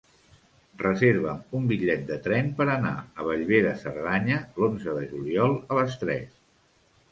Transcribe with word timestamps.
Reserva'm 0.83 1.43
un 1.59 1.67
bitllet 1.71 2.01
de 2.07 2.17
tren 2.29 2.49
per 2.61 2.67
anar 2.77 2.95
a 3.03 3.27
Bellver 3.29 3.61
de 3.67 3.75
Cerdanya 3.83 4.41
l'onze 4.65 4.99
de 4.99 5.07
juliol 5.15 5.57
a 5.63 5.81
les 5.83 6.03
tres. 6.05 6.29